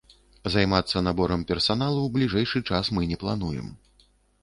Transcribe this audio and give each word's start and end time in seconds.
Займацца 0.53 1.03
наборам 1.09 1.45
персаналу 1.53 1.99
ў 2.03 2.09
бліжэйшы 2.17 2.65
час 2.73 2.93
мы 2.99 3.11
не 3.15 3.25
плануем. 3.27 3.73